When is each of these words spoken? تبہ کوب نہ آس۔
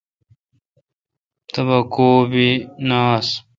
تبہ 1.53 1.79
کوب 1.93 2.31
نہ 2.87 2.99
آس۔ 3.15 3.27